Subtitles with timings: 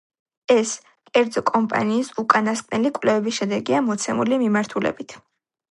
[0.53, 0.71] ეს,
[1.17, 5.21] კერძო კომპანიის უკანასკნელი კვლევების შედეგია მოცემული მიმართულებით.